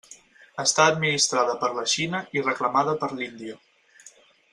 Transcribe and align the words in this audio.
Està 0.61 0.85
administrada 0.93 1.53
per 1.63 1.69
la 1.75 1.83
Xina 1.93 2.21
i 2.39 2.43
reclamada 2.49 2.97
per 3.05 3.11
l'Índia. 3.21 3.59